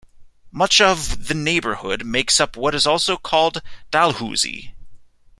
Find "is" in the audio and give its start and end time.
2.73-2.87